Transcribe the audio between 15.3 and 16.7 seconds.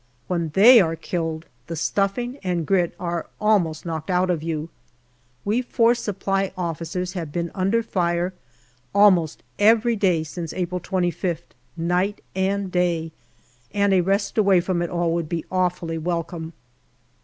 awfully welcome.